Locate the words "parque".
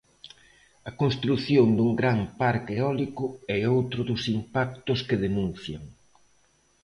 2.41-2.73